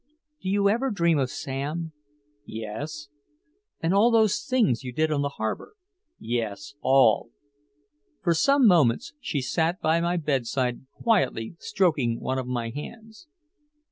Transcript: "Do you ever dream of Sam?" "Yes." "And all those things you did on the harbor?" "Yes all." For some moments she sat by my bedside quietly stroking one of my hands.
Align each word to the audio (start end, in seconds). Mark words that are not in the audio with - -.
"Do 0.41 0.49
you 0.49 0.67
ever 0.67 0.89
dream 0.89 1.19
of 1.19 1.29
Sam?" 1.29 1.91
"Yes." 2.43 3.09
"And 3.81 3.93
all 3.93 4.09
those 4.09 4.43
things 4.43 4.83
you 4.83 4.91
did 4.91 5.11
on 5.11 5.21
the 5.21 5.35
harbor?" 5.37 5.75
"Yes 6.17 6.73
all." 6.81 7.29
For 8.23 8.33
some 8.33 8.65
moments 8.65 9.13
she 9.19 9.41
sat 9.41 9.79
by 9.79 10.01
my 10.01 10.17
bedside 10.17 10.87
quietly 10.91 11.55
stroking 11.59 12.19
one 12.19 12.39
of 12.39 12.47
my 12.47 12.71
hands. 12.71 13.27